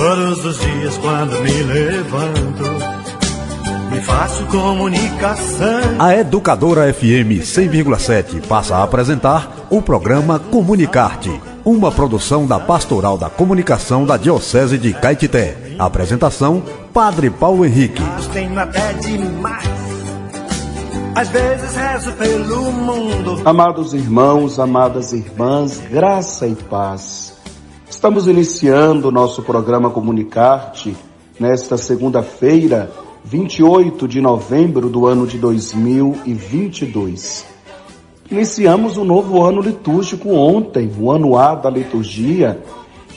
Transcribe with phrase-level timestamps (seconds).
[0.00, 2.62] Todos os dias quando me levanto,
[3.90, 5.96] me faço comunicação.
[5.98, 13.28] A Educadora FM 100,7 passa a apresentar o programa Comunicarte, uma produção da Pastoral da
[13.28, 15.74] Comunicação da Diocese de Caetité.
[15.78, 16.62] Apresentação:
[16.94, 18.02] Padre Paulo Henrique.
[18.32, 19.68] Tenho até demais.
[21.14, 23.42] Às vezes rezo pelo mundo.
[23.44, 27.29] Amados irmãos, amadas irmãs, graça e paz.
[28.00, 30.96] Estamos iniciando o nosso programa Comunicarte
[31.38, 32.90] nesta segunda-feira,
[33.22, 37.44] 28 de novembro do ano de 2022.
[38.30, 42.58] Iniciamos o um novo ano litúrgico ontem, o ano A da liturgia,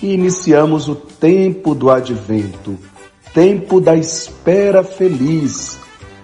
[0.01, 2.77] e iniciamos o tempo do advento,
[3.33, 5.79] tempo da espera feliz,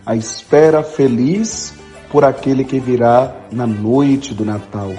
[0.06, 1.76] a espera feliz
[2.12, 4.92] por aquele que virá na noite do Natal.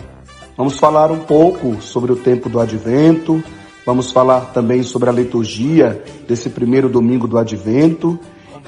[0.60, 3.42] Vamos falar um pouco sobre o tempo do advento,
[3.87, 8.18] vamos falar também sobre a liturgia desse primeiro domingo do advento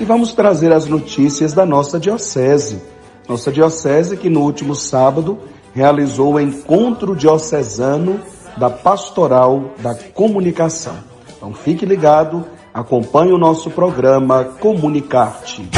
[0.01, 2.81] e vamos trazer as notícias da nossa diocese.
[3.29, 5.39] Nossa diocese que no último sábado
[5.75, 8.19] realizou o encontro diocesano
[8.57, 10.97] da Pastoral da Comunicação.
[11.37, 15.69] Então fique ligado, acompanhe o nosso programa Comunicarte.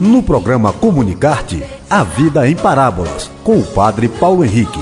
[0.00, 1.60] No programa Comunicarte,
[1.90, 4.78] a vida em parábolas, com o Padre Paulo Henrique.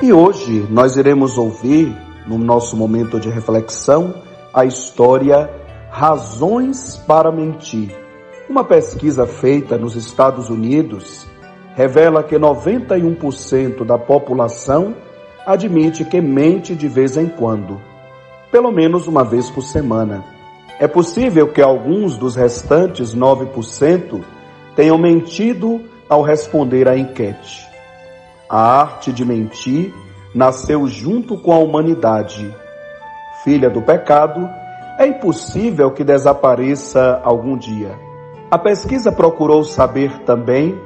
[0.00, 1.92] E hoje nós iremos ouvir,
[2.28, 4.14] no nosso momento de reflexão,
[4.54, 5.50] a história
[5.90, 7.92] Razões para Mentir.
[8.48, 11.26] Uma pesquisa feita nos Estados Unidos
[11.74, 14.94] revela que 91% da população
[15.44, 17.80] admite que mente de vez em quando,
[18.52, 20.37] pelo menos uma vez por semana.
[20.80, 24.22] É possível que alguns dos restantes 9%
[24.76, 27.66] tenham mentido ao responder à enquete.
[28.48, 29.92] A arte de mentir
[30.32, 32.54] nasceu junto com a humanidade.
[33.42, 34.48] Filha do pecado,
[35.00, 37.98] é impossível que desapareça algum dia.
[38.48, 40.80] A pesquisa procurou saber também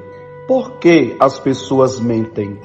[0.48, 2.58] por que as pessoas mentem.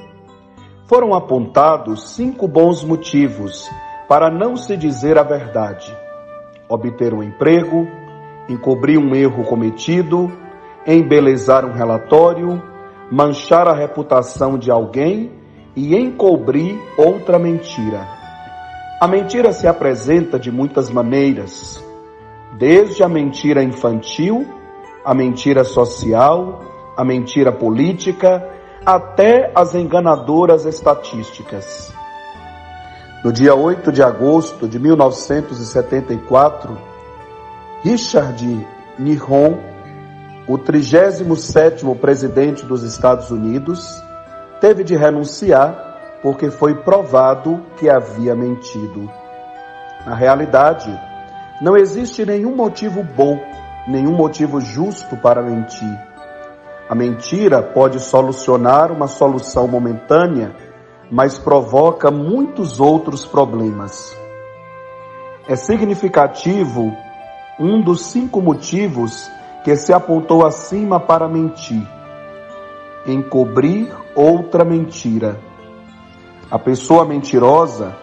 [0.86, 3.68] Foram apontados cinco bons motivos
[4.08, 5.94] para não se dizer a verdade
[6.68, 7.86] obter um emprego,
[8.48, 10.30] encobrir um erro cometido,
[10.86, 12.62] embelezar um relatório,
[13.10, 15.32] manchar a reputação de alguém
[15.74, 18.06] e encobrir outra mentira.
[19.00, 21.82] A mentira se apresenta de muitas maneiras,
[22.58, 24.46] desde a mentira infantil,
[25.04, 26.60] a mentira social,
[26.96, 28.44] a mentira política,
[28.84, 31.97] até as enganadoras estatísticas.
[33.24, 36.78] No dia 8 de agosto de 1974,
[37.82, 39.58] Richard Nixon,
[40.46, 44.00] o 37º presidente dos Estados Unidos,
[44.60, 49.10] teve de renunciar porque foi provado que havia mentido.
[50.06, 50.88] Na realidade,
[51.60, 53.36] não existe nenhum motivo bom,
[53.88, 55.98] nenhum motivo justo para mentir.
[56.88, 60.67] A mentira pode solucionar uma solução momentânea
[61.10, 64.16] mas provoca muitos outros problemas.
[65.48, 66.94] É significativo
[67.58, 69.30] um dos cinco motivos
[69.64, 71.86] que se apontou acima para mentir:
[73.06, 75.40] encobrir outra mentira.
[76.50, 77.96] A pessoa mentirosa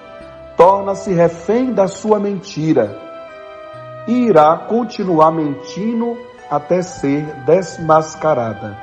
[0.58, 3.02] torna-se refém da sua mentira
[4.08, 6.18] e irá continuar mentindo
[6.50, 8.78] até ser desmascarada.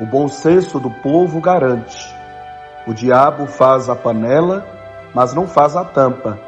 [0.00, 2.15] O bom senso do povo garante
[2.86, 4.64] o diabo faz a panela,
[5.12, 6.38] mas não faz a tampa.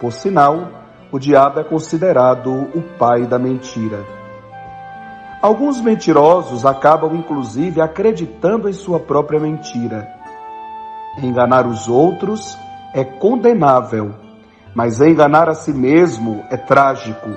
[0.00, 0.68] Por sinal,
[1.10, 4.04] o diabo é considerado o pai da mentira.
[5.42, 10.08] Alguns mentirosos acabam inclusive acreditando em sua própria mentira.
[11.18, 12.56] Enganar os outros
[12.94, 14.14] é condenável,
[14.74, 17.30] mas enganar a si mesmo é trágico.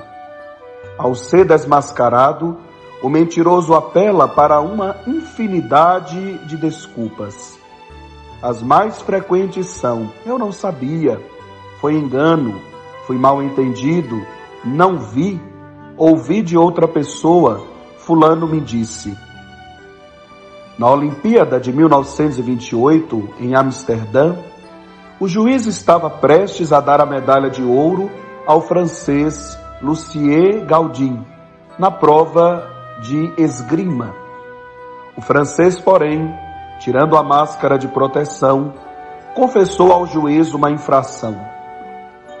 [0.96, 2.56] Ao ser desmascarado,
[3.02, 7.57] o mentiroso apela para uma infinidade de desculpas.
[8.42, 11.20] As mais frequentes são: eu não sabia,
[11.80, 12.60] foi engano,
[13.06, 14.24] fui mal entendido,
[14.64, 15.40] não vi,
[15.96, 17.66] ouvi de outra pessoa,
[17.98, 19.16] Fulano me disse.
[20.78, 24.36] Na Olimpíada de 1928, em Amsterdã,
[25.18, 28.08] o juiz estava prestes a dar a medalha de ouro
[28.46, 31.24] ao francês Lucien Gaudin,
[31.76, 32.70] na prova
[33.02, 34.14] de esgrima.
[35.16, 36.32] O francês, porém,
[36.78, 38.72] tirando a máscara de proteção,
[39.34, 41.36] confessou ao juiz uma infração.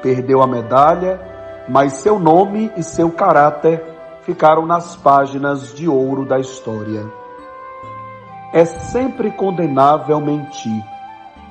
[0.02, 1.20] Perdeu a medalha,
[1.68, 3.84] mas seu nome e seu caráter
[4.22, 7.04] ficaram nas páginas de ouro da história.
[8.52, 10.82] É sempre condenável mentir,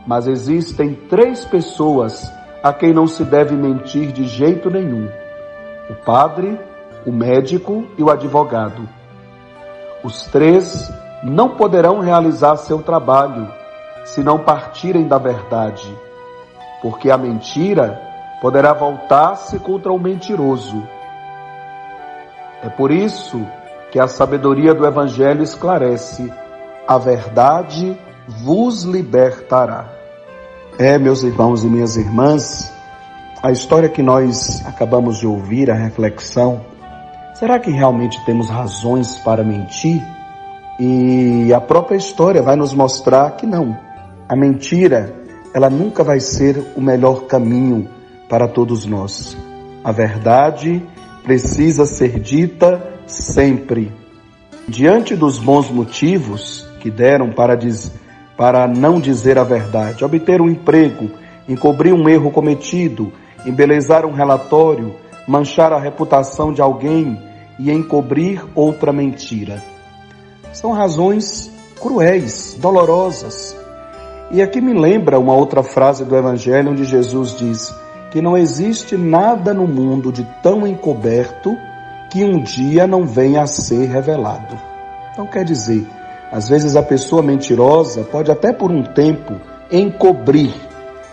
[0.06, 2.31] Mas existem três pessoas
[2.63, 5.10] a quem não se deve mentir de jeito nenhum:
[5.90, 6.57] o padre,
[7.06, 8.88] o médico e o advogado.
[10.04, 10.90] Os três
[11.24, 13.48] não poderão realizar seu trabalho
[14.06, 15.94] se não partirem da verdade,
[16.81, 18.02] porque a mentira
[18.42, 20.81] poderá voltar-se contra o mentiroso.
[22.64, 23.46] É por isso
[23.92, 26.31] que a sabedoria do Evangelho esclarece:
[26.88, 27.98] a verdade
[28.28, 29.86] vos libertará.
[30.80, 32.72] É, meus irmãos e minhas irmãs,
[33.42, 36.62] a história que nós acabamos de ouvir, a reflexão,
[37.34, 40.17] será que realmente temos razões para mentir?
[40.79, 43.77] E a própria história vai nos mostrar que não.
[44.29, 45.13] A mentira,
[45.53, 47.89] ela nunca vai ser o melhor caminho
[48.29, 49.35] para todos nós.
[49.83, 50.83] A verdade
[51.24, 53.91] precisa ser dita sempre.
[54.68, 57.91] Diante dos bons motivos que deram para, diz,
[58.35, 61.09] para não dizer a verdade, obter um emprego,
[61.50, 63.12] encobrir um erro cometido,
[63.45, 64.95] embelezar um relatório,
[65.27, 67.18] manchar a reputação de alguém
[67.57, 69.76] e encobrir outra mentira.
[70.57, 73.56] São razões cruéis, dolorosas.
[74.31, 77.71] E aqui me lembra uma outra frase do Evangelho onde Jesus diz
[78.09, 81.56] que não existe nada no mundo de tão encoberto
[82.09, 84.57] que um dia não venha a ser revelado.
[85.13, 85.88] Então quer dizer,
[86.31, 89.39] às vezes a pessoa mentirosa pode até por um tempo
[89.71, 90.56] encobrir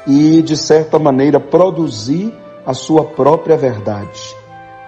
[0.06, 2.32] e de certa maneira produzir
[2.64, 4.34] a sua própria verdade.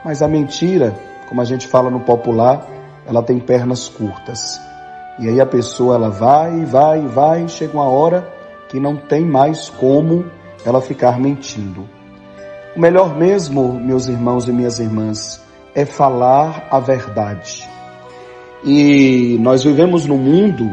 [0.02, 0.94] Mas a mentira,
[1.28, 2.75] como a gente fala no popular,
[3.06, 4.60] ela tem pernas curtas.
[5.18, 8.30] E aí a pessoa ela vai, vai, vai, chega uma hora
[8.68, 10.26] que não tem mais como
[10.64, 11.88] ela ficar mentindo.
[12.76, 15.42] O melhor mesmo, meus irmãos e minhas irmãs,
[15.74, 17.66] é falar a verdade.
[18.64, 20.68] E nós vivemos num mundo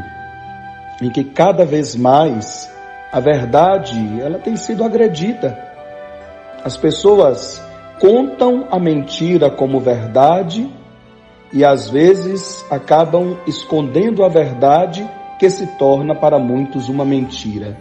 [1.02, 2.70] em que cada vez mais
[3.12, 5.58] a verdade ela tem sido agredida.
[6.64, 7.62] As pessoas
[8.00, 10.70] contam a mentira como verdade
[11.54, 15.08] e às vezes acabam escondendo a verdade
[15.38, 17.78] que se torna para muitos uma mentira.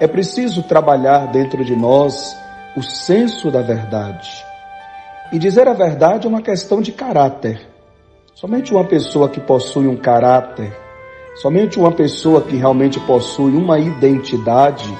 [0.00, 2.34] É preciso trabalhar dentro de nós
[2.76, 4.30] o senso da verdade.
[5.32, 7.60] E dizer a verdade é uma questão de caráter.
[8.34, 10.74] Somente uma pessoa que possui um caráter,
[11.36, 14.92] somente uma pessoa que realmente possui uma identidade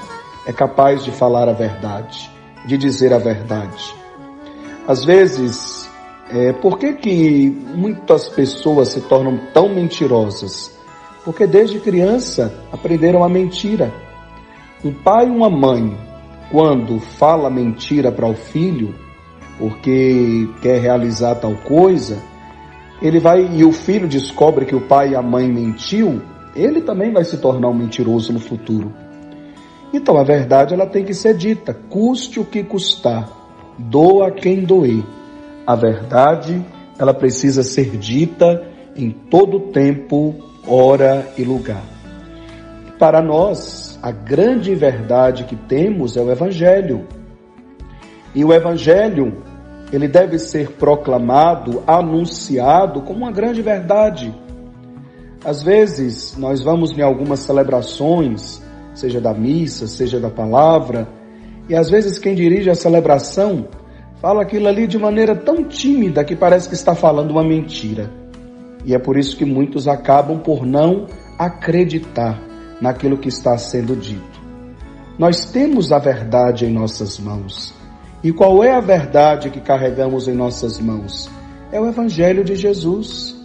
[0.47, 2.29] é capaz de falar a verdade,
[2.65, 3.93] de dizer a verdade.
[4.87, 5.84] Às vezes,
[6.29, 10.75] é, por que, que muitas pessoas se tornam tão mentirosas?
[11.23, 13.93] Porque desde criança aprenderam a mentira.
[14.83, 15.95] Um pai e uma mãe,
[16.51, 18.93] quando fala mentira para o filho,
[19.57, 22.21] porque quer realizar tal coisa,
[23.01, 26.21] ele vai e o filho descobre que o pai e a mãe mentiu,
[26.55, 28.91] ele também vai se tornar um mentiroso no futuro.
[29.93, 33.29] Então a verdade ela tem que ser dita, custe o que custar,
[33.77, 35.03] doa quem doer.
[35.65, 36.63] A verdade,
[36.99, 38.63] ela precisa ser dita
[38.95, 40.35] em todo tempo,
[40.67, 41.83] hora e lugar.
[42.99, 47.07] Para nós, a grande verdade que temos é o Evangelho.
[48.33, 49.43] E o Evangelho,
[49.91, 54.33] ele deve ser proclamado, anunciado como uma grande verdade.
[55.43, 58.61] Às vezes, nós vamos em algumas celebrações,
[58.93, 61.07] seja da missa, seja da palavra,
[61.67, 63.67] e às vezes quem dirige a celebração
[64.21, 68.09] fala aquilo ali de maneira tão tímida que parece que está falando uma mentira.
[68.83, 71.07] E é por isso que muitos acabam por não
[71.37, 72.39] acreditar
[72.79, 74.35] naquilo que está sendo dito.
[75.17, 77.73] Nós temos a verdade em nossas mãos.
[78.23, 81.29] E qual é a verdade que carregamos em nossas mãos?
[81.71, 83.35] É o Evangelho de Jesus.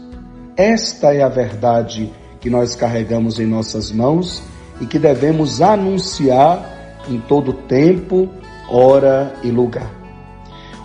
[0.56, 4.42] Esta é a verdade que nós carregamos em nossas mãos
[4.80, 8.28] e que devemos anunciar em todo tempo,
[8.68, 9.99] hora e lugar.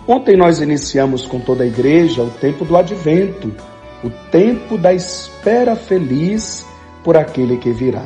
[0.08, 3.52] Ontem nós iniciamos com toda a igreja o tempo do advento,
[4.04, 6.64] o tempo da espera feliz
[7.02, 8.04] por aquele que virá.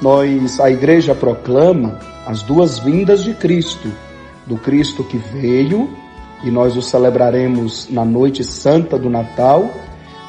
[0.00, 3.90] Nós, a igreja proclama as duas vindas de Cristo,
[4.46, 5.90] do Cristo que veio,
[6.44, 9.68] e nós o celebraremos na noite santa do Natal,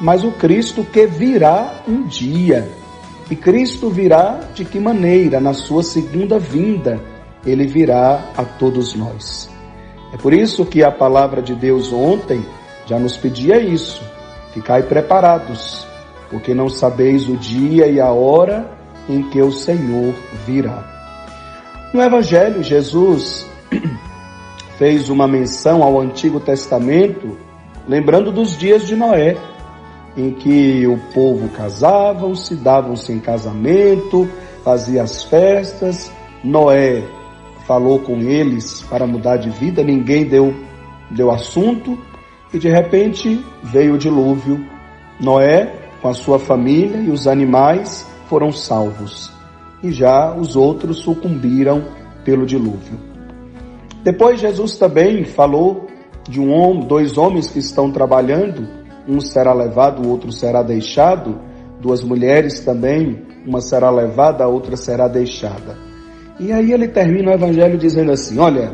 [0.00, 2.68] mas o Cristo que virá um dia.
[3.30, 5.40] E Cristo virá de que maneira?
[5.40, 7.00] Na sua segunda vinda,
[7.46, 9.51] ele virá a todos nós.
[10.12, 12.44] É por isso que a palavra de Deus ontem
[12.86, 14.02] já nos pedia isso.
[14.52, 15.86] Ficai preparados,
[16.30, 18.70] porque não sabeis o dia e a hora
[19.08, 20.14] em que o Senhor
[20.44, 20.84] virá.
[21.94, 23.46] No Evangelho, Jesus
[24.76, 27.38] fez uma menção ao Antigo Testamento,
[27.88, 29.36] lembrando dos dias de Noé,
[30.14, 34.28] em que o povo casava, se davam-se em casamento,
[34.62, 36.12] fazia as festas,
[36.44, 37.02] Noé
[37.72, 40.54] falou com eles para mudar de vida, ninguém deu,
[41.10, 41.98] deu assunto,
[42.52, 44.62] e de repente veio o dilúvio.
[45.18, 49.32] Noé, com a sua família e os animais, foram salvos,
[49.82, 51.82] e já os outros sucumbiram
[52.26, 52.98] pelo dilúvio.
[54.04, 55.86] Depois Jesus também falou
[56.28, 58.68] de um homem, dois homens que estão trabalhando,
[59.08, 61.40] um será levado, o outro será deixado,
[61.80, 65.91] duas mulheres também, uma será levada, a outra será deixada.
[66.42, 68.72] E aí ele termina o evangelho dizendo assim: Olha,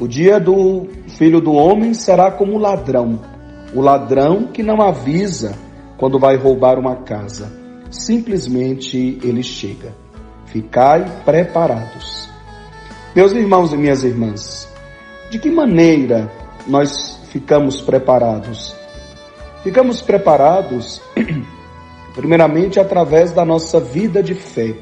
[0.00, 3.20] o dia do filho do homem será como o ladrão,
[3.72, 5.56] o ladrão que não avisa
[5.96, 7.52] quando vai roubar uma casa.
[7.88, 9.94] Simplesmente ele chega.
[10.46, 12.28] Ficai preparados.
[13.14, 14.68] Meus irmãos e minhas irmãs,
[15.30, 16.28] de que maneira
[16.66, 18.74] nós ficamos preparados?
[19.62, 21.00] Ficamos preparados,
[22.12, 24.74] primeiramente, através da nossa vida de fé.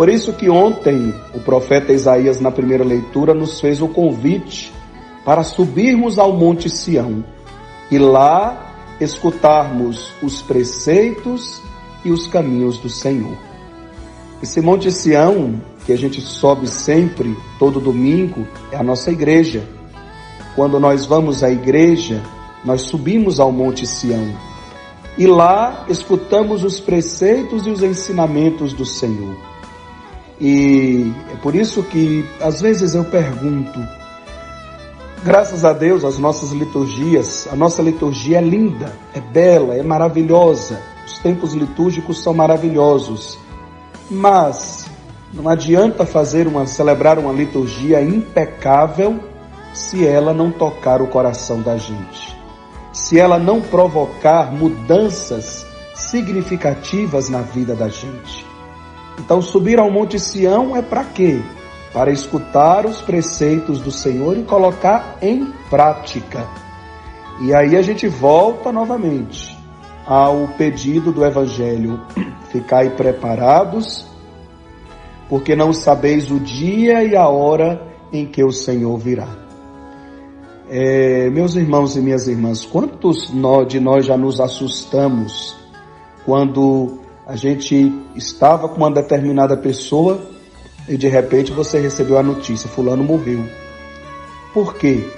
[0.00, 4.72] Por isso que ontem o profeta Isaías, na primeira leitura, nos fez o convite
[5.26, 7.22] para subirmos ao Monte Sião
[7.90, 11.60] e lá escutarmos os preceitos
[12.02, 13.36] e os caminhos do Senhor.
[14.42, 19.62] Esse Monte Sião, que a gente sobe sempre, todo domingo, é a nossa igreja.
[20.56, 22.22] Quando nós vamos à igreja,
[22.64, 24.32] nós subimos ao Monte Sião
[25.18, 29.49] e lá escutamos os preceitos e os ensinamentos do Senhor.
[30.40, 33.78] E é por isso que às vezes eu pergunto,
[35.22, 40.80] graças a Deus, as nossas liturgias, a nossa liturgia é linda, é bela, é maravilhosa,
[41.06, 43.38] os tempos litúrgicos são maravilhosos,
[44.10, 44.86] mas
[45.32, 49.20] não adianta fazer uma celebrar uma liturgia impecável
[49.74, 52.36] se ela não tocar o coração da gente.
[52.92, 58.49] Se ela não provocar mudanças significativas na vida da gente.
[59.20, 61.40] Então, subir ao Monte Sião é para quê?
[61.92, 66.48] Para escutar os preceitos do Senhor e colocar em prática.
[67.42, 69.56] E aí a gente volta novamente
[70.06, 72.00] ao pedido do Evangelho:
[72.50, 74.06] ficai preparados,
[75.28, 79.28] porque não sabeis o dia e a hora em que o Senhor virá.
[80.70, 83.30] É, meus irmãos e minhas irmãs, quantos
[83.68, 85.56] de nós já nos assustamos
[86.24, 86.99] quando
[87.30, 90.20] a gente estava com uma determinada pessoa
[90.88, 93.44] e de repente você recebeu a notícia, fulano morreu.
[94.52, 95.08] Por quê?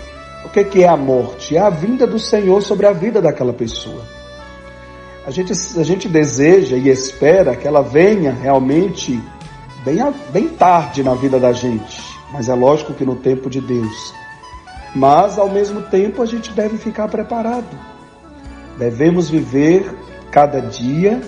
[0.45, 1.57] O que é a morte?
[1.57, 4.02] É a vinda do Senhor sobre a vida daquela pessoa.
[5.26, 9.19] A gente, a gente deseja e espera que ela venha realmente
[9.83, 9.97] bem,
[10.31, 11.99] bem tarde na vida da gente,
[12.31, 14.12] mas é lógico que no tempo de Deus.
[14.95, 17.75] Mas, ao mesmo tempo, a gente deve ficar preparado.
[18.76, 19.90] Devemos viver
[20.31, 21.23] cada dia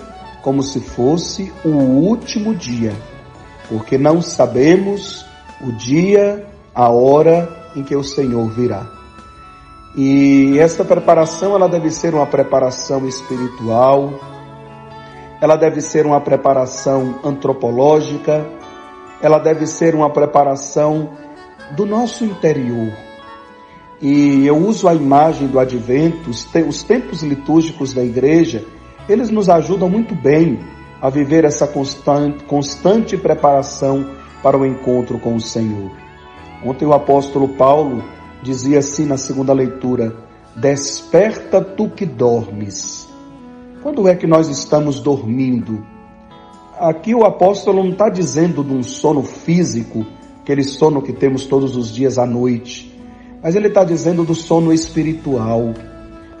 [0.45, 2.93] como se fosse o último dia,
[3.67, 5.25] porque não sabemos
[5.59, 8.85] o dia, a hora em que o Senhor virá.
[9.95, 14.19] E essa preparação, ela deve ser uma preparação espiritual,
[15.41, 18.45] ela deve ser uma preparação antropológica,
[19.23, 21.09] ela deve ser uma preparação
[21.71, 22.93] do nosso interior
[24.01, 28.63] e eu uso a imagem do advento, os tempos litúrgicos da igreja,
[29.07, 30.59] eles nos ajudam muito bem
[31.01, 34.05] a viver essa constante, constante preparação
[34.41, 35.91] para o encontro com o Senhor.
[36.63, 38.03] Ontem o apóstolo Paulo
[38.41, 40.15] dizia assim na segunda leitura:
[40.55, 43.07] Desperta tu que dormes.
[43.83, 45.85] Quando é que nós estamos dormindo?
[46.79, 50.05] Aqui o apóstolo não está dizendo de um sono físico,
[50.41, 52.95] aquele sono que temos todos os dias à noite
[53.45, 55.71] mas ele está dizendo do sono espiritual.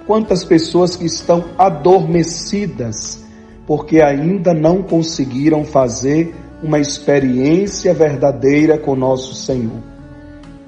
[0.05, 3.25] Quantas pessoas que estão adormecidas
[3.65, 9.81] porque ainda não conseguiram fazer uma experiência verdadeira com nosso Senhor.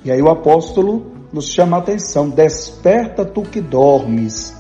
[0.04, 4.56] E aí o apóstolo nos chama a atenção: desperta tu que dormes.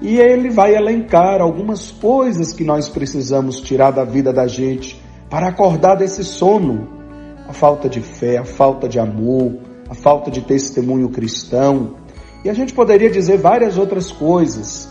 [0.00, 5.00] E ele vai elencar algumas coisas que nós precisamos tirar da vida da gente
[5.30, 6.88] para acordar desse sono.
[7.48, 9.54] A falta de fé, a falta de amor,
[9.88, 11.94] a falta de testemunho cristão,
[12.44, 14.88] e a gente poderia dizer várias outras coisas,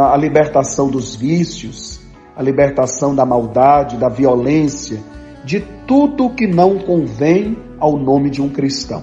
[0.00, 2.00] a libertação dos vícios,
[2.36, 5.00] a libertação da maldade, da violência,
[5.44, 9.02] de tudo que não convém ao nome de um cristão.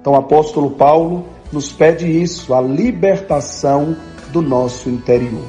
[0.00, 3.96] Então o apóstolo Paulo nos pede isso, a libertação
[4.32, 5.44] do nosso interior.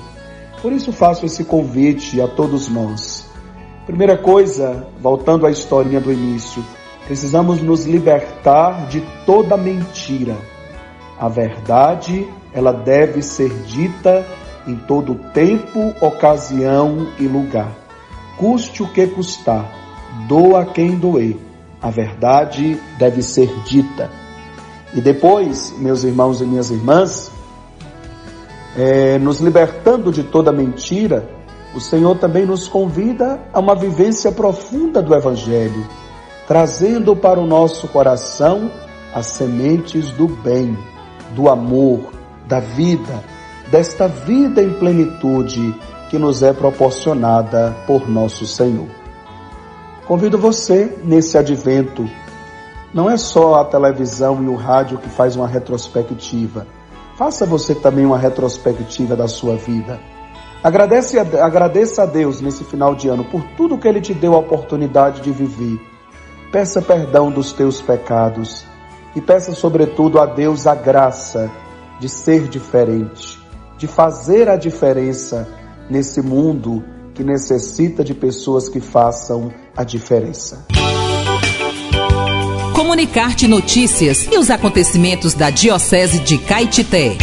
[0.62, 3.26] Por isso faço esse convite a todos nós.
[3.86, 6.62] Primeira coisa, voltando à historinha do início,
[7.08, 10.36] Precisamos nos libertar de toda mentira.
[11.20, 14.26] A verdade, ela deve ser dita
[14.68, 17.72] em todo tempo, ocasião e lugar.
[18.38, 19.66] Custe o que custar,
[20.28, 21.38] doa quem doer.
[21.82, 24.12] A verdade deve ser dita.
[24.94, 27.32] E depois, meus irmãos e minhas irmãs,
[28.76, 31.28] é, nos libertando de toda mentira,
[31.76, 35.86] o Senhor também nos convida a uma vivência profunda do Evangelho,
[36.48, 38.72] trazendo para o nosso coração
[39.14, 40.78] as sementes do bem,
[41.32, 42.12] do amor,
[42.48, 43.24] da vida,
[43.70, 45.76] desta vida em plenitude
[46.10, 48.88] que nos é proporcionada por nosso Senhor.
[50.08, 52.10] Convido você nesse advento.
[52.94, 56.66] Não é só a televisão e o rádio que faz uma retrospectiva.
[57.18, 60.00] Faça você também uma retrospectiva da sua vida.
[60.64, 64.40] Agradece agradeça a Deus nesse final de ano por tudo que Ele te deu a
[64.40, 65.80] oportunidade de viver.
[66.52, 68.67] Peça perdão dos teus pecados
[69.18, 71.50] e peça, sobretudo, a Deus a graça
[72.00, 73.40] de ser diferente,
[73.76, 75.48] de fazer a diferença
[75.90, 76.84] nesse mundo
[77.16, 80.68] que necessita de pessoas que façam a diferença.
[82.76, 87.18] Comunicar-te notícias e os acontecimentos da Diocese de Caetité.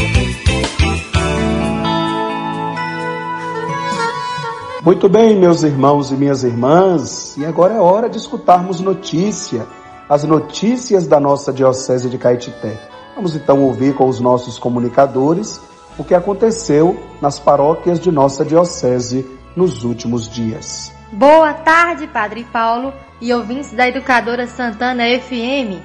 [4.83, 9.65] Muito bem, meus irmãos e minhas irmãs, e agora é hora de escutarmos notícia,
[10.09, 12.79] as notícias da nossa Diocese de Caetité.
[13.15, 15.61] Vamos então ouvir com os nossos comunicadores
[15.97, 20.93] o que aconteceu nas paróquias de nossa Diocese nos últimos dias.
[21.13, 25.81] Boa tarde, Padre Paulo e ouvintes da Educadora Santana FM.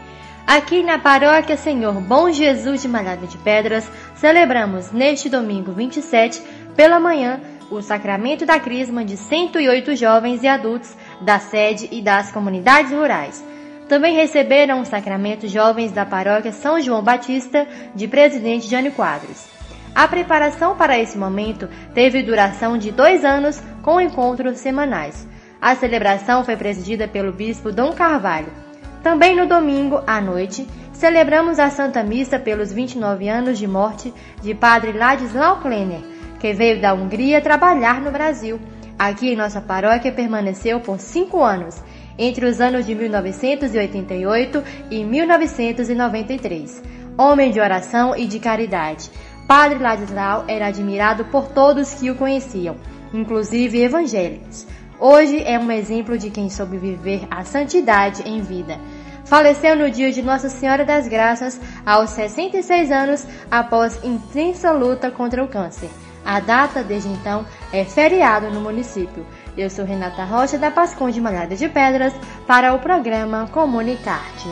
[0.48, 6.42] Aqui na Paróquia Senhor Bom Jesus de Malhada de Pedras, celebramos neste domingo 27,
[6.76, 12.32] pela manhã, o sacramento da Crisma de 108 jovens e adultos da sede e das
[12.32, 13.48] comunidades rurais.
[13.90, 19.48] Também receberam o sacramento jovens da paróquia São João Batista, de Presidente Jânio Quadros.
[19.96, 25.28] A preparação para esse momento teve duração de dois anos com encontros semanais.
[25.60, 28.54] A celebração foi presidida pelo bispo Dom Carvalho.
[29.02, 34.54] Também no domingo, à noite, celebramos a Santa Missa pelos 29 anos de morte de
[34.54, 36.02] Padre Ladislau Klenner,
[36.40, 38.60] que veio da Hungria trabalhar no Brasil.
[39.00, 41.82] Aqui em nossa paróquia permaneceu por cinco anos,
[42.20, 46.84] entre os anos de 1988 e 1993.
[47.18, 49.10] Homem de oração e de caridade,
[49.48, 52.76] Padre Ladislau era admirado por todos que o conheciam,
[53.12, 54.68] inclusive evangélicos.
[55.00, 58.78] Hoje é um exemplo de quem soube viver a santidade em vida.
[59.26, 65.44] Faleceu no dia de Nossa Senhora das Graças, aos 66 anos, após intensa luta contra
[65.44, 65.90] o câncer.
[66.26, 69.26] A data, desde então, é feriado no município.
[69.60, 72.14] Eu sou Renata Rocha, da Pascom de Malhada de Pedras,
[72.48, 74.48] para o programa Comunicarte.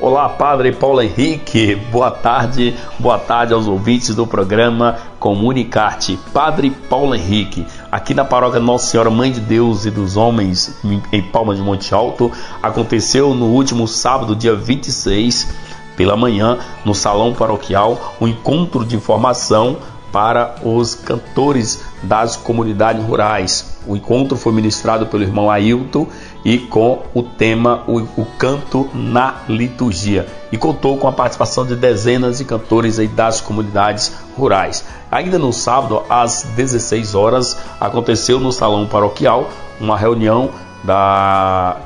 [0.00, 1.76] Olá, Padre Paulo Henrique.
[1.76, 6.18] Boa tarde, boa tarde aos ouvintes do programa Comunicarte.
[6.32, 10.74] Padre Paulo Henrique, aqui na paróquia Nossa Senhora Mãe de Deus e dos Homens,
[11.12, 15.52] em Palma de Monte Alto, aconteceu no último sábado, dia 26,
[15.98, 19.76] pela manhã, no salão paroquial, um encontro de informação
[20.10, 23.69] para os cantores das comunidades rurais.
[23.86, 26.06] O encontro foi ministrado pelo irmão Ailton
[26.44, 31.74] e com o tema o, o, Canto na Liturgia e contou com a participação de
[31.74, 34.84] dezenas de cantores das comunidades rurais.
[35.10, 39.48] Ainda no sábado, às 16 horas, aconteceu no salão paroquial
[39.80, 40.50] uma reunião
[40.84, 41.78] da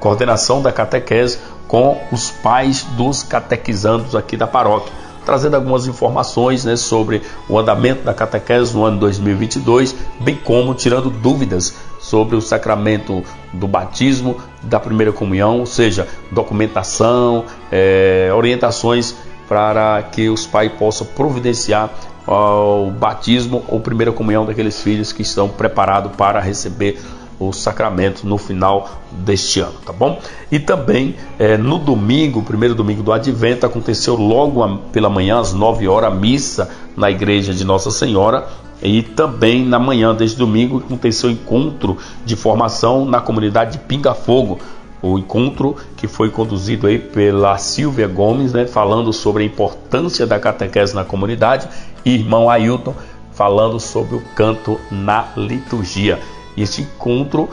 [0.00, 4.92] coordenação da catequese com os pais dos catequizandos aqui da paróquia
[5.30, 11.08] trazendo algumas informações né, sobre o andamento da catequese no ano 2022, bem como tirando
[11.08, 19.14] dúvidas sobre o sacramento do batismo, da primeira comunhão, ou seja, documentação, é, orientações
[19.48, 21.90] para que os pais possam providenciar
[22.26, 27.00] o batismo ou primeira comunhão daqueles filhos que estão preparados para receber
[27.40, 30.20] o sacramento no final deste ano, tá bom?
[30.52, 35.88] E também é, no domingo, primeiro domingo do Advento, aconteceu logo pela manhã, às 9
[35.88, 38.46] horas, a missa na igreja de Nossa Senhora.
[38.82, 44.14] E também na manhã deste domingo aconteceu o encontro de formação na comunidade de Pinga
[44.14, 44.58] Fogo,
[45.02, 50.38] o encontro que foi conduzido aí pela Silvia Gomes, né, falando sobre a importância da
[50.38, 51.68] catequese na comunidade,
[52.04, 52.94] e irmão Ailton
[53.32, 56.18] falando sobre o canto na liturgia.
[56.60, 57.48] E este encontro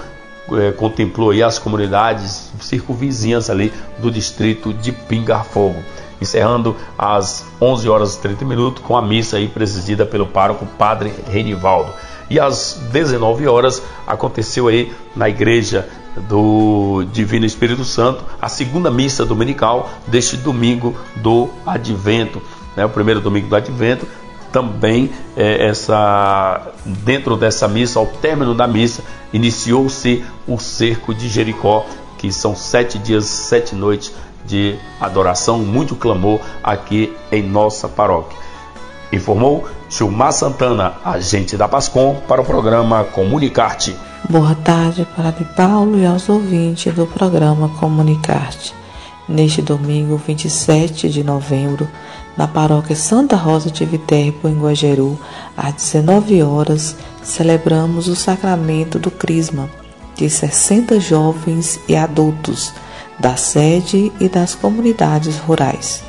[0.51, 5.81] é, contemplou aí as comunidades circunvizinhas ali do distrito de Pingarfogo.
[6.21, 11.13] Encerrando às 11 horas e 30 minutos com a missa aí presidida pelo pároco Padre
[11.31, 11.93] Renivaldo.
[12.29, 15.87] E às 19 horas aconteceu aí na igreja
[16.27, 22.41] do Divino Espírito Santo a segunda missa dominical deste domingo do Advento,
[22.75, 22.83] né?
[22.83, 24.05] O primeiro domingo do Advento
[24.51, 31.85] também é, essa dentro dessa missa, ao término da missa, iniciou-se o cerco de Jericó,
[32.17, 34.13] que são sete dias, sete noites
[34.45, 38.37] de adoração, muito clamor aqui em nossa paróquia.
[39.11, 43.95] Informou Gilmar Santana, agente da Pascom, para o programa Comunicarte.
[44.29, 48.73] Boa tarde, Padre Paulo e aos ouvintes do programa Comunicarte.
[49.27, 51.87] Neste domingo, 27 de novembro,
[52.37, 55.19] na paróquia Santa Rosa de Viterbo, em Guajeru,
[55.57, 59.67] às 19 horas, celebramos o sacramento do Crisma
[60.15, 62.73] de 60 jovens e adultos
[63.19, 66.03] da sede e das comunidades rurais.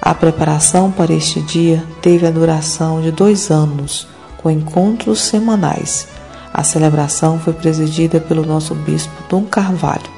[0.00, 6.06] A preparação para este dia teve a duração de dois anos, com encontros semanais.
[6.52, 10.08] A celebração foi presidida pelo nosso bispo Dom Carvalho.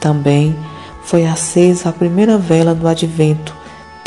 [0.00, 0.56] Também
[1.02, 3.54] foi acesa a primeira vela do advento,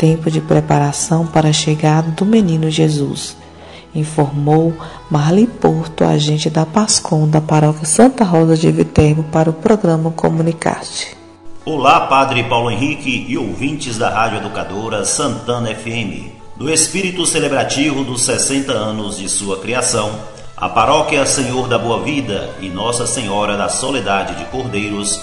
[0.04, 3.34] tempo de preparação para a chegada do menino Jesus,
[3.94, 4.74] informou
[5.10, 11.16] Marli Porto, agente da PASCOM da paróquia Santa Rosa de Viterbo, para o programa Comunicarte.
[11.64, 16.34] Olá, Padre Paulo Henrique e ouvintes da Rádio Educadora Santana FM.
[16.54, 20.10] Do espírito celebrativo dos 60 anos de sua criação,
[20.54, 25.18] a Paróquia Senhor da Boa Vida e Nossa Senhora da Soledade de Cordeiros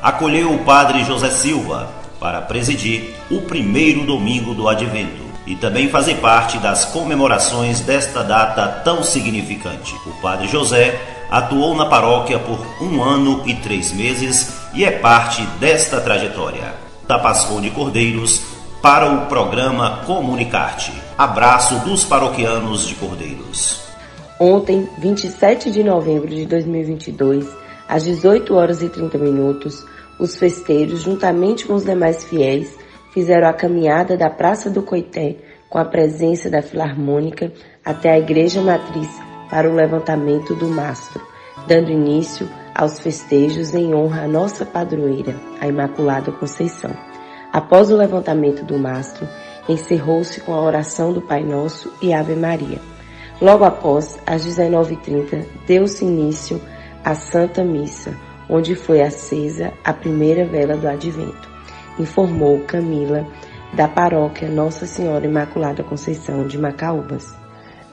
[0.00, 6.14] acolheu o Padre José Silva para presidir o primeiro domingo do Advento e também fazer
[6.18, 9.92] parte das comemorações desta data tão significante.
[10.06, 15.42] O Padre José atuou na paróquia por um ano e três meses e é parte
[15.58, 16.72] desta trajetória.
[17.08, 18.40] Da Pascom de Cordeiros
[18.80, 20.92] para o programa Comunicarte.
[21.18, 23.80] Abraço dos paroquianos de Cordeiros.
[24.38, 27.48] Ontem, 27 de novembro de 2022,
[27.88, 29.84] às 18 horas e 30 minutos,
[30.22, 32.78] os festeiros, juntamente com os demais fiéis,
[33.12, 35.36] fizeram a caminhada da Praça do Coité
[35.68, 37.52] com a presença da Filarmônica
[37.84, 39.08] até a Igreja Matriz
[39.50, 41.20] para o levantamento do mastro,
[41.66, 46.92] dando início aos festejos em honra à nossa padroeira, a Imaculada Conceição.
[47.52, 49.28] Após o levantamento do mastro,
[49.68, 52.78] encerrou-se com a oração do Pai Nosso e Ave Maria.
[53.40, 56.60] Logo após, às 19h30, deu-se início
[57.04, 58.16] à Santa Missa,
[58.48, 61.48] onde foi acesa a primeira vela do Advento,
[61.98, 63.26] informou Camila,
[63.72, 67.34] da paróquia Nossa Senhora Imaculada Conceição de Macaúbas.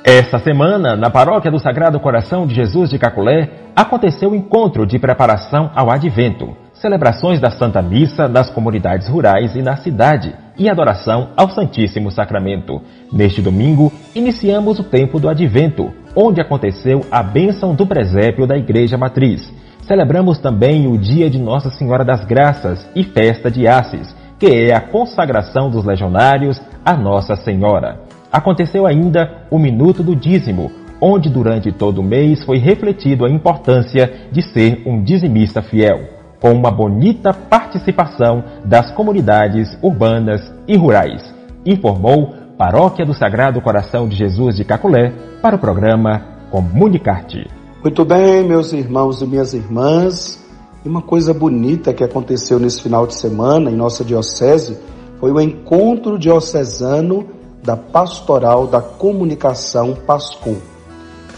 [0.04, 4.98] Esta semana, na paróquia do Sagrado Coração de Jesus de Caculé, aconteceu o encontro de
[4.98, 11.30] preparação ao Advento, celebrações da Santa Missa nas comunidades rurais e na cidade e adoração
[11.36, 12.82] ao Santíssimo Sacramento.
[13.12, 18.98] Neste domingo, iniciamos o tempo do Advento, onde aconteceu a bênção do presépio da Igreja
[18.98, 19.54] Matriz.
[19.90, 24.72] Celebramos também o dia de Nossa Senhora das Graças e festa de Assis, que é
[24.72, 28.00] a consagração dos legionários a Nossa Senhora.
[28.32, 30.72] Aconteceu ainda o Minuto do Dízimo,
[31.02, 36.02] onde durante todo o mês foi refletido a importância de ser um dizimista fiel,
[36.40, 41.34] com uma bonita participação das comunidades urbanas e rurais,
[41.66, 46.22] informou Paróquia do Sagrado Coração de Jesus de Caculé para o programa
[46.52, 47.59] Comunicarte.
[47.82, 50.38] Muito bem, meus irmãos e minhas irmãs.
[50.84, 54.78] Uma coisa bonita que aconteceu nesse final de semana em nossa diocese
[55.18, 57.26] foi o encontro diocesano
[57.64, 60.58] da Pastoral da Comunicação PASCOM.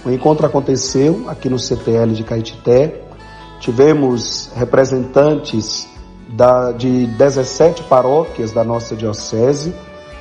[0.03, 3.03] O encontro aconteceu aqui no CTL de Caetité.
[3.59, 5.87] Tivemos representantes
[6.27, 9.75] da, de 17 paróquias da nossa diocese,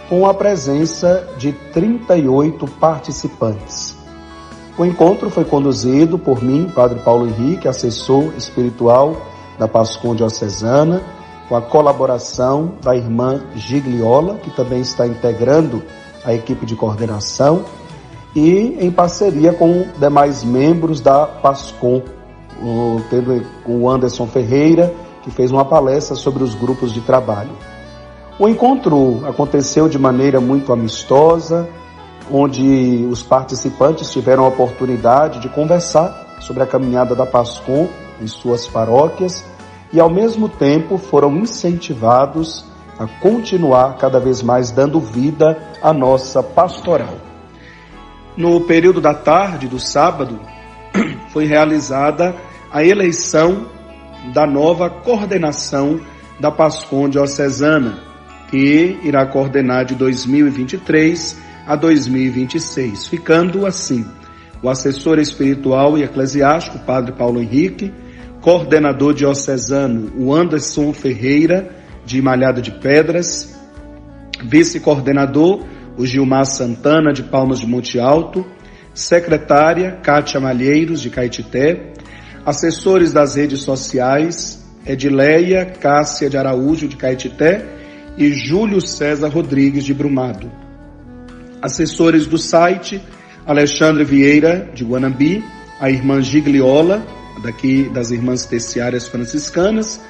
[0.06, 3.79] com a presença de 38 participantes.
[4.80, 9.14] O encontro foi conduzido por mim, Padre Paulo Henrique, assessor espiritual
[9.58, 11.02] da Pascom Diocesana,
[11.50, 15.82] com a colaboração da irmã Gigliola, que também está integrando
[16.24, 17.62] a equipe de coordenação,
[18.34, 22.00] e em parceria com demais membros da PASCOM,
[23.10, 27.52] tendo o Anderson Ferreira, que fez uma palestra sobre os grupos de trabalho.
[28.38, 31.68] O encontro aconteceu de maneira muito amistosa,
[32.30, 37.88] onde os participantes tiveram a oportunidade de conversar sobre a caminhada da PASCOM
[38.20, 39.44] em suas paróquias
[39.92, 42.64] e, ao mesmo tempo, foram incentivados
[42.98, 47.16] a continuar cada vez mais dando vida à nossa pastoral.
[48.36, 50.38] No período da tarde do sábado,
[51.32, 52.36] foi realizada
[52.70, 53.66] a eleição
[54.32, 56.00] da nova coordenação
[56.38, 57.98] da Pascom Diocesana,
[58.50, 64.04] que irá coordenar de 2023 a 2026, ficando assim
[64.60, 67.92] o assessor espiritual e eclesiástico, Padre Paulo Henrique,
[68.40, 71.70] coordenador diocesano, o Anderson Ferreira,
[72.04, 73.56] de Malhado de Pedras,
[74.42, 75.64] vice-coordenador,
[75.96, 78.44] o Gilmar Santana, de Palmas de Monte Alto,
[78.92, 81.92] secretária Kátia Malheiros, de Caetité,
[82.44, 87.64] assessores das redes sociais Edileia Cássia de Araújo, de Caetité,
[88.18, 90.59] e Júlio César Rodrigues, de Brumado.
[91.62, 93.00] Assessores do site
[93.46, 95.44] Alexandre Vieira, de Guanambi,
[95.80, 97.04] a irmã Gigliola,
[97.42, 100.00] daqui das Irmãs Terciárias Franciscanas,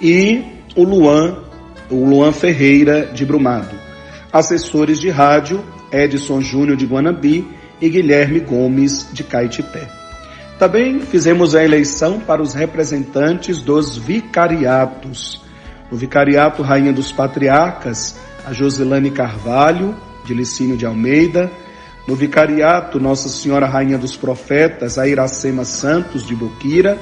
[0.00, 0.44] e
[0.76, 1.38] o Luan,
[1.90, 3.74] o Luan Ferreira, de Brumado.
[4.32, 7.46] Assessores de rádio, Edson Júnior, de Guanambi,
[7.80, 9.88] e Guilherme Gomes, de Caetité.
[10.58, 15.42] Também fizemos a eleição para os representantes dos vicariatos.
[15.90, 21.50] No Vicariato Rainha dos Patriarcas, a Joselane Carvalho, de Licínio de Almeida.
[22.06, 26.98] No Vicariato Nossa Senhora Rainha dos Profetas, a Iracema Santos, de Boquira.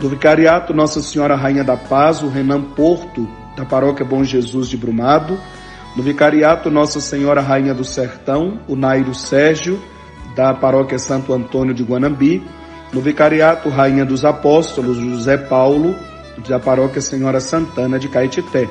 [0.00, 4.76] No Vicariato Nossa Senhora Rainha da Paz, o Renan Porto, da Paróquia Bom Jesus de
[4.76, 5.38] Brumado.
[5.96, 9.78] No Vicariato Nossa Senhora Rainha do Sertão, o Nairo Sérgio,
[10.34, 12.42] da Paróquia Santo Antônio de Guanambi
[12.92, 15.94] no Vicariato Rainha dos Apóstolos, José Paulo,
[16.48, 18.68] da Paróquia Senhora Santana de Caetité.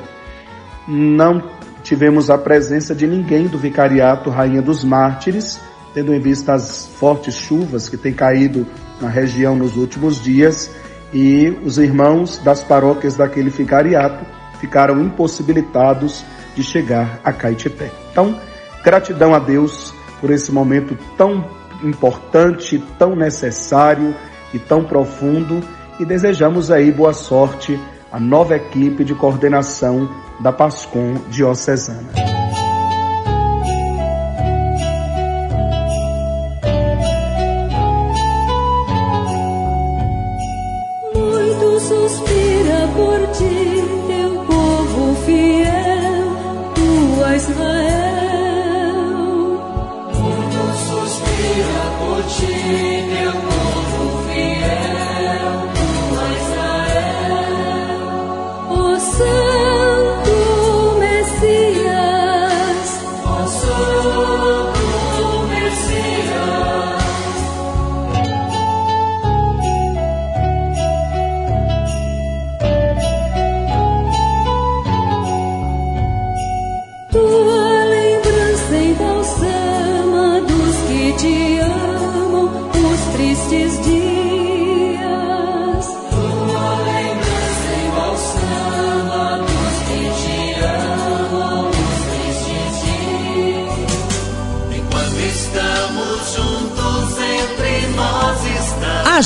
[0.86, 1.42] Não
[1.82, 5.60] tivemos a presença de ninguém do Vicariato Rainha dos Mártires,
[5.94, 8.66] tendo em vista as fortes chuvas que têm caído
[9.00, 10.70] na região nos últimos dias,
[11.12, 14.24] e os irmãos das paróquias daquele vicariato
[14.60, 17.90] ficaram impossibilitados de chegar a Caetité.
[18.12, 18.38] Então,
[18.84, 21.44] gratidão a Deus por esse momento tão
[21.82, 24.14] importante, tão necessário
[24.52, 25.60] e tão profundo
[25.98, 27.80] e desejamos aí boa sorte
[28.12, 30.08] à nova equipe de coordenação
[30.40, 32.29] da PASCOM Diocesana.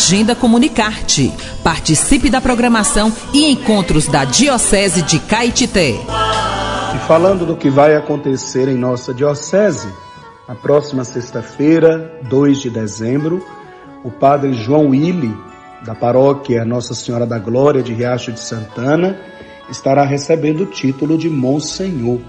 [0.05, 1.33] Agenda Comunicarte.
[1.63, 5.93] Participe da programação e encontros da Diocese de Caetité.
[5.93, 9.89] E falando do que vai acontecer em nossa Diocese,
[10.47, 13.43] na próxima sexta-feira, 2 de dezembro,
[14.05, 15.35] o Padre João Willi,
[15.87, 19.19] da paróquia Nossa Senhora da Glória de Riacho de Santana,
[19.71, 22.21] estará recebendo o título de Monsenhor.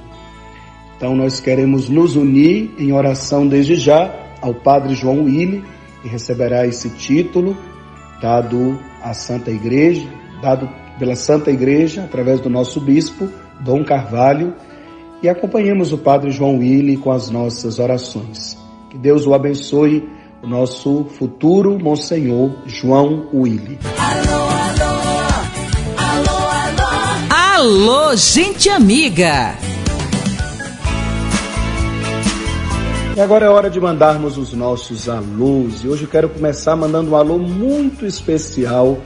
[0.95, 5.74] Então nós queremos nos unir em oração desde já ao Padre João Willi
[6.05, 7.57] e receberá esse título
[8.21, 10.07] dado à Santa Igreja,
[10.41, 13.27] dado pela Santa Igreja através do nosso bispo
[13.59, 14.53] Dom Carvalho
[15.21, 18.57] e acompanhemos o Padre João Willi com as nossas orações.
[18.91, 20.07] Que Deus o abençoe,
[20.43, 23.79] o nosso futuro Monsenhor João Willi.
[23.97, 24.95] Alô, alô,
[25.97, 26.37] alô,
[27.29, 29.64] alô, alô, gente amiga!
[33.15, 35.85] E agora é hora de mandarmos os nossos alôs.
[35.85, 38.97] E hoje eu quero começar mandando um alô muito especial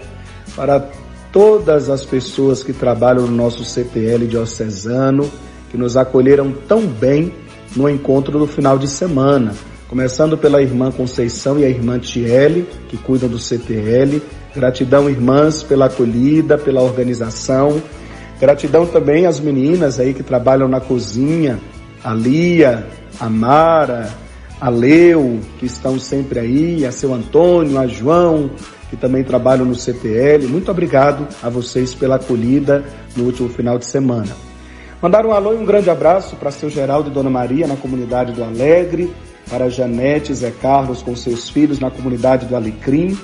[0.56, 0.84] para
[1.32, 5.30] todas as pessoas que trabalham no nosso CPL diocesano,
[5.69, 7.32] que nos acolheram tão bem
[7.76, 9.54] no encontro do final de semana.
[9.88, 14.24] Começando pela irmã Conceição e a irmã Tiele, que cuidam do CTL.
[14.56, 17.80] Gratidão, irmãs, pela acolhida, pela organização.
[18.39, 21.60] Gratidão também às meninas aí que trabalham na cozinha,
[22.04, 22.88] a Lia,
[23.20, 24.10] a Mara,
[24.60, 28.52] a Leu, que estão sempre aí, a seu Antônio, a João,
[28.90, 30.48] que também trabalham no CPL.
[30.48, 32.84] Muito obrigado a vocês pela acolhida
[33.16, 34.36] no último final de semana.
[35.02, 38.34] Mandar um alô e um grande abraço para seu Geraldo e Dona Maria na comunidade
[38.34, 39.14] do Alegre,
[39.50, 43.18] para Janete e Zé Carlos com seus filhos na comunidade do Alecrim.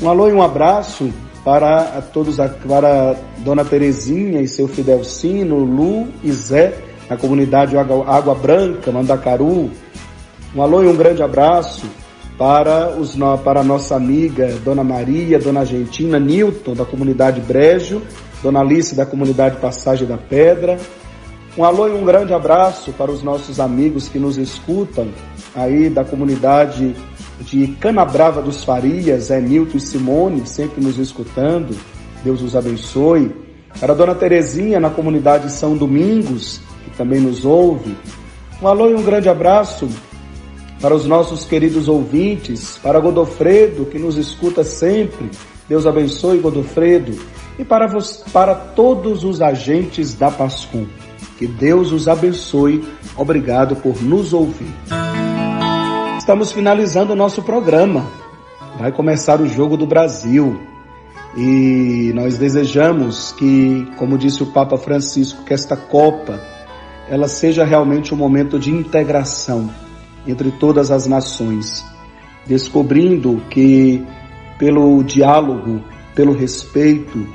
[0.00, 1.12] Um alô e um abraço
[1.44, 8.90] para todos, para Dona Terezinha e seu Fidelcino, Lu e Zé na comunidade Água Branca,
[8.90, 9.70] Mandacaru.
[10.54, 11.86] Um alô e um grande abraço
[12.38, 18.02] para, os, para a nossa amiga Dona Maria, Dona Argentina, Nilton, da comunidade Brejo,
[18.42, 20.78] Dona Alice, da comunidade Passagem da Pedra.
[21.56, 25.08] Um alô e um grande abraço para os nossos amigos que nos escutam
[25.54, 26.94] aí da comunidade
[27.40, 31.74] de Canabrava dos Farias, é Nilton e Simone, sempre nos escutando.
[32.22, 33.30] Deus os abençoe.
[33.80, 36.60] Para a dona Terezinha, na comunidade São Domingos,
[36.96, 37.96] também nos ouve.
[38.60, 39.88] Um alô e um grande abraço
[40.80, 45.30] para os nossos queridos ouvintes, para Godofredo, que nos escuta sempre.
[45.68, 47.18] Deus abençoe, Godofredo.
[47.58, 50.86] E para, vos, para todos os agentes da Pascum.
[51.38, 52.84] Que Deus os abençoe.
[53.16, 54.72] Obrigado por nos ouvir.
[56.18, 58.06] Estamos finalizando o nosso programa.
[58.78, 60.60] Vai começar o Jogo do Brasil.
[61.36, 66.40] E nós desejamos que, como disse o Papa Francisco, que esta Copa
[67.08, 69.70] ela seja realmente um momento de integração
[70.26, 71.84] entre todas as nações,
[72.46, 74.04] descobrindo que
[74.58, 75.82] pelo diálogo,
[76.14, 77.26] pelo respeito,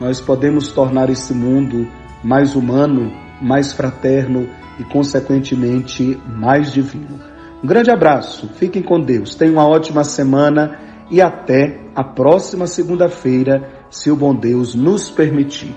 [0.00, 1.86] nós podemos tornar esse mundo
[2.24, 7.20] mais humano, mais fraterno e, consequentemente, mais divino.
[7.62, 10.78] Um grande abraço, fiquem com Deus, tenham uma ótima semana
[11.10, 15.74] e até a próxima segunda-feira, se o bom Deus nos permitir.